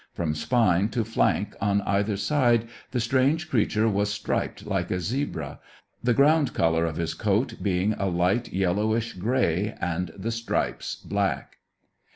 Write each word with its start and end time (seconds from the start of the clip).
From 0.15 0.33
spine 0.33 0.89
to 0.89 1.03
flank, 1.05 1.55
on 1.61 1.81
either 1.81 2.17
side, 2.17 2.67
the 2.89 2.99
strange 2.99 3.47
creature 3.51 3.87
was 3.87 4.09
striped 4.09 4.65
like 4.65 4.89
a 4.89 4.99
zebra, 4.99 5.59
the 6.03 6.15
ground 6.15 6.55
colour 6.55 6.87
of 6.87 6.95
his 6.95 7.13
coat 7.13 7.61
being 7.61 7.93
a 7.93 8.07
light 8.07 8.51
yellowish 8.51 9.13
grey 9.13 9.75
and 9.79 10.09
the 10.17 10.31
stripes 10.31 10.95
black. 10.95 11.57